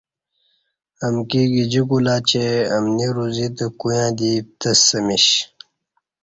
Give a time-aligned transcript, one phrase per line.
[1.05, 5.25] امکی گجی کولہ چہ امنی روزی تہ کویاں دی پتسمیش